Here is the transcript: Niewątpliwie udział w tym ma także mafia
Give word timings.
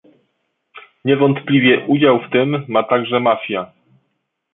Niewątpliwie 1.05 1.85
udział 1.87 2.19
w 2.19 2.31
tym 2.31 2.65
ma 2.67 2.83
także 2.83 3.19
mafia 3.19 3.71